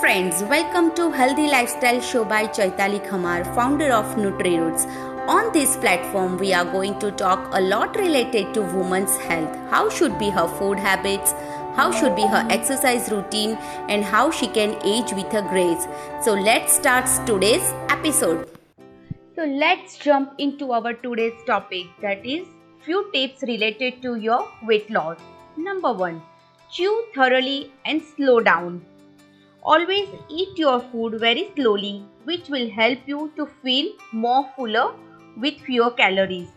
friends, 0.00 0.44
welcome 0.44 0.94
to 0.94 1.10
Healthy 1.10 1.48
Lifestyle 1.48 2.00
Show 2.00 2.24
by 2.24 2.46
Chaitali 2.46 3.04
Khamar, 3.04 3.42
founder 3.52 3.90
of 3.92 4.04
NutriRoots. 4.14 4.86
On 5.28 5.52
this 5.52 5.76
platform, 5.76 6.38
we 6.38 6.52
are 6.52 6.64
going 6.64 6.96
to 7.00 7.10
talk 7.10 7.48
a 7.52 7.60
lot 7.60 7.96
related 7.96 8.54
to 8.54 8.62
women's 8.62 9.16
health. 9.16 9.56
How 9.70 9.90
should 9.90 10.16
be 10.16 10.30
her 10.30 10.46
food 10.46 10.78
habits, 10.78 11.32
how 11.74 11.90
should 11.90 12.14
be 12.14 12.22
her 12.22 12.46
exercise 12.48 13.10
routine, 13.10 13.56
and 13.88 14.04
how 14.04 14.30
she 14.30 14.46
can 14.46 14.76
age 14.84 15.12
with 15.12 15.32
her 15.32 15.42
grace. 15.42 15.88
So 16.24 16.34
let's 16.34 16.72
start 16.72 17.08
today's 17.26 17.72
episode. 17.88 18.48
So 19.34 19.46
let's 19.46 19.98
jump 19.98 20.34
into 20.38 20.70
our 20.70 20.92
today's 20.92 21.42
topic 21.44 21.86
that 22.02 22.24
is 22.24 22.46
few 22.84 23.10
tips 23.12 23.42
related 23.42 24.00
to 24.02 24.14
your 24.14 24.46
weight 24.62 24.88
loss. 24.90 25.18
Number 25.56 25.92
1. 25.92 26.22
Chew 26.70 27.04
thoroughly 27.16 27.72
and 27.84 28.00
slow 28.14 28.38
down. 28.38 28.84
Always 29.64 30.08
eat 30.30 30.56
your 30.56 30.80
food 30.80 31.20
very 31.20 31.50
slowly, 31.54 32.04
which 32.24 32.48
will 32.48 32.70
help 32.70 32.98
you 33.06 33.32
to 33.36 33.46
feel 33.62 33.92
more 34.12 34.48
fuller 34.56 34.94
with 35.36 35.60
fewer 35.60 35.90
calories. 35.90 36.48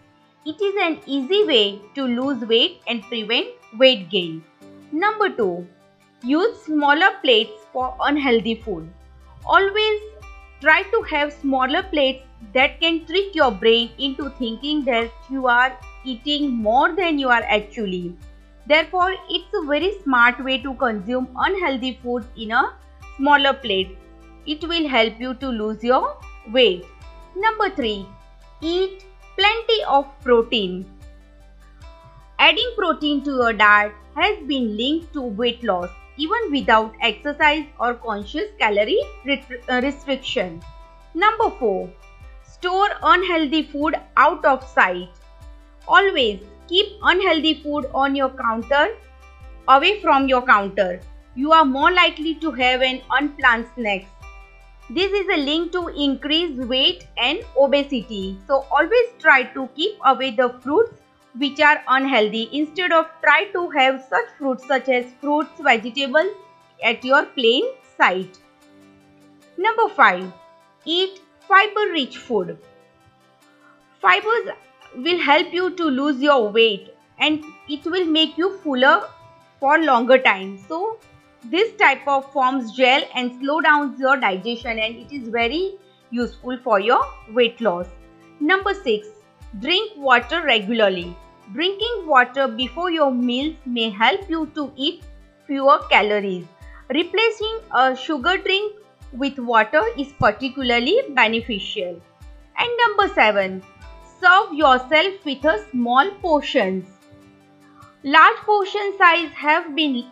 It 0.45 0.61
is 0.61 0.75
an 0.81 0.99
easy 1.05 1.43
way 1.43 1.81
to 1.95 2.03
lose 2.03 2.45
weight 2.45 2.81
and 2.87 3.01
prevent 3.03 3.47
weight 3.77 4.09
gain. 4.09 4.43
Number 4.91 5.29
2. 5.29 5.67
Use 6.23 6.61
smaller 6.63 7.09
plates 7.21 7.65
for 7.73 7.95
unhealthy 8.01 8.55
food. 8.55 8.89
Always 9.45 10.01
try 10.61 10.83
to 10.83 11.01
have 11.09 11.33
smaller 11.33 11.83
plates 11.83 12.23
that 12.53 12.79
can 12.79 13.05
trick 13.05 13.35
your 13.35 13.51
brain 13.51 13.89
into 13.97 14.29
thinking 14.37 14.85
that 14.85 15.11
you 15.29 15.47
are 15.47 15.77
eating 16.05 16.51
more 16.51 16.95
than 16.95 17.20
you 17.20 17.29
are 17.29 17.43
actually. 17.43 18.15
Therefore, 18.67 19.15
it's 19.29 19.53
a 19.53 19.65
very 19.65 19.99
smart 20.03 20.43
way 20.43 20.59
to 20.59 20.75
consume 20.75 21.27
unhealthy 21.35 21.99
food 22.03 22.26
in 22.37 22.51
a 22.51 22.73
smaller 23.21 23.53
plate. 23.53 23.97
It 24.47 24.67
will 24.73 24.87
help 24.87 25.19
you 25.19 25.33
to 25.45 25.49
lose 25.61 25.83
your 25.83 26.17
weight. 26.51 26.85
Number 27.35 27.69
3. 27.69 28.05
Eat 28.61 29.05
plenty 29.37 29.79
of 29.87 30.05
protein. 30.23 30.85
Adding 32.39 32.71
protein 32.75 33.23
to 33.25 33.35
your 33.41 33.53
diet 33.53 33.93
has 34.15 34.37
been 34.51 34.75
linked 34.75 35.13
to 35.13 35.21
weight 35.41 35.63
loss 35.63 35.89
even 36.17 36.51
without 36.51 36.95
exercise 37.09 37.65
or 37.79 37.93
conscious 37.93 38.49
calorie 38.59 39.01
uh, 39.27 39.81
restriction. 39.83 40.61
Number 41.13 41.51
4. 41.59 41.89
Store 42.43 42.89
unhealthy 43.03 43.63
food 43.63 43.95
out 44.17 44.43
of 44.45 44.67
sight. 44.67 45.09
Always 45.87 46.39
keep 46.67 46.87
unhealthy 47.03 47.53
food 47.61 47.87
on 47.93 48.15
your 48.15 48.29
counter 48.29 48.87
away 49.67 50.01
from 50.01 50.27
your 50.27 50.41
counter 50.41 50.99
you 51.35 51.51
are 51.51 51.65
more 51.65 51.91
likely 51.91 52.35
to 52.35 52.51
have 52.51 52.82
an 52.82 53.01
unplanned 53.10 53.68
snacks. 53.76 54.10
This 54.90 55.12
is 55.13 55.27
a 55.34 55.38
link 55.38 55.71
to 55.71 55.88
increased 55.88 56.68
weight 56.68 57.07
and 57.18 57.40
obesity. 57.57 58.38
So 58.48 58.65
always 58.70 59.10
try 59.20 59.43
to 59.43 59.70
keep 59.76 59.98
away 60.05 60.32
the 60.32 60.49
fruits 60.62 60.93
which 61.38 61.62
are 61.62 61.82
unhealthy 61.88 62.49
instead 62.51 62.91
of 62.91 63.05
try 63.23 63.46
to 63.54 63.70
have 63.70 64.03
such 64.09 64.25
fruits 64.38 64.68
such 64.68 64.90
as 64.90 65.06
fruits, 65.22 65.51
vegetables 65.62 66.31
at 66.84 67.06
your 67.06 67.25
plain 67.25 67.63
sight. 67.97 68.38
Number 69.57 69.88
5. 69.88 70.34
Eat 70.85 71.22
fiber 71.47 71.91
rich 71.94 72.18
food. 72.18 72.57
Fibers 74.01 74.50
will 74.95 75.19
help 75.19 75.53
you 75.53 75.69
to 75.75 75.84
lose 75.85 76.22
your 76.22 76.50
weight 76.50 76.94
and 77.19 77.44
it 77.69 77.85
will 77.85 78.06
make 78.06 78.38
you 78.38 78.57
fuller 78.57 79.03
for 79.59 79.78
longer 79.78 80.18
time. 80.18 80.57
So 80.68 80.97
this 81.45 81.73
type 81.78 82.07
of 82.07 82.31
forms 82.31 82.72
gel 82.72 83.01
and 83.16 83.31
slow 83.39 83.61
down 83.61 83.95
your 83.97 84.17
digestion 84.17 84.78
and 84.79 84.95
it 84.95 85.11
is 85.11 85.28
very 85.28 85.78
useful 86.11 86.57
for 86.63 86.79
your 86.79 87.01
weight 87.31 87.59
loss. 87.61 87.88
Number 88.39 88.73
6. 88.73 89.07
Drink 89.59 89.91
water 89.97 90.43
regularly. 90.43 91.16
Drinking 91.53 92.05
water 92.05 92.47
before 92.47 92.91
your 92.91 93.11
meals 93.11 93.55
may 93.66 93.89
help 93.89 94.29
you 94.29 94.45
to 94.55 94.71
eat 94.75 95.03
fewer 95.47 95.79
calories. 95.89 96.45
Replacing 96.89 97.59
a 97.75 97.95
sugar 97.95 98.37
drink 98.37 98.75
with 99.11 99.37
water 99.39 99.81
is 99.97 100.13
particularly 100.19 101.01
beneficial. 101.09 102.01
And 102.57 102.69
number 102.85 103.13
7. 103.13 103.63
Serve 104.21 104.53
yourself 104.53 105.25
with 105.25 105.43
a 105.45 105.66
small 105.71 106.11
portions. 106.21 106.85
Large 108.03 108.37
portion 108.37 108.93
size 108.97 109.31
have 109.31 109.75
been 109.75 110.05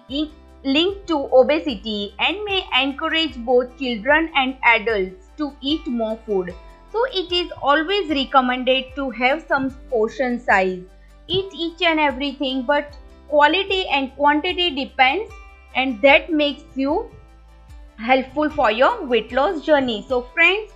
linked 0.63 1.07
to 1.07 1.29
obesity 1.31 2.13
and 2.19 2.43
may 2.43 2.63
encourage 2.81 3.35
both 3.37 3.77
children 3.77 4.29
and 4.35 4.57
adults 4.63 5.27
to 5.37 5.53
eat 5.61 5.85
more 5.87 6.17
food. 6.25 6.53
So 6.91 7.05
it 7.13 7.31
is 7.31 7.51
always 7.61 8.09
recommended 8.09 8.95
to 8.95 9.09
have 9.11 9.45
some 9.47 9.69
portion 9.89 10.39
size. 10.39 10.81
Eat 11.27 11.53
each 11.53 11.81
and 11.81 11.99
everything 11.99 12.63
but 12.63 12.97
quality 13.27 13.87
and 13.87 14.15
quantity 14.15 14.71
depends 14.71 15.31
and 15.75 16.01
that 16.01 16.31
makes 16.31 16.63
you 16.75 17.11
helpful 17.97 18.49
for 18.49 18.71
your 18.71 19.05
weight 19.05 19.31
loss 19.31 19.61
journey. 19.61 20.05
So 20.07 20.23
friends, 20.33 20.71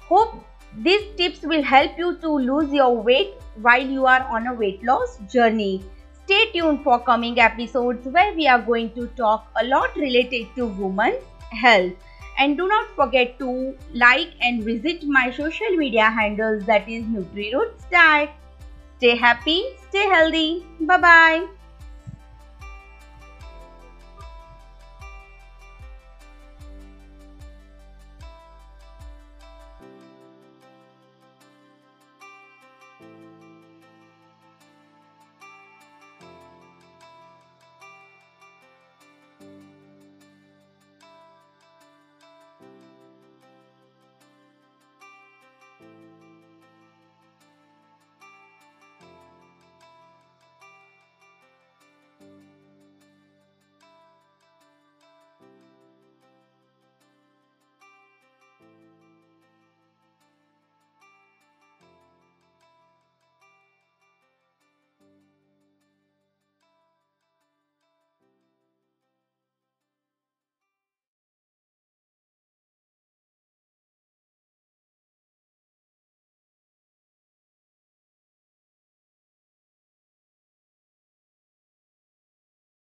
hope 0.00 0.44
these 0.76 1.02
tips 1.16 1.42
will 1.42 1.62
help 1.62 1.98
you 1.98 2.16
to 2.18 2.28
lose 2.28 2.72
your 2.72 2.96
weight 2.96 3.34
while 3.56 3.84
you 3.84 4.06
are 4.06 4.22
on 4.22 4.46
a 4.46 4.54
weight 4.54 4.84
loss 4.84 5.18
journey. 5.32 5.82
Stay 6.30 6.52
tuned 6.52 6.84
for 6.84 7.00
coming 7.00 7.40
episodes 7.40 8.06
where 8.06 8.32
we 8.34 8.46
are 8.46 8.60
going 8.62 8.92
to 8.94 9.08
talk 9.16 9.48
a 9.60 9.64
lot 9.64 9.96
related 9.96 10.46
to 10.54 10.66
women's 10.66 11.24
health. 11.50 11.92
And 12.38 12.56
do 12.56 12.68
not 12.68 12.86
forget 12.94 13.36
to 13.40 13.76
like 13.92 14.30
and 14.40 14.62
visit 14.62 15.02
my 15.02 15.32
social 15.32 15.76
media 15.76 16.08
handles 16.08 16.64
that 16.66 16.88
is 16.88 17.02
NutriRoots 17.06 17.90
Diet. 17.90 18.30
Stay 18.98 19.16
happy, 19.16 19.64
stay 19.88 20.08
healthy. 20.08 20.64
Bye 20.78 20.98
bye. 20.98 21.59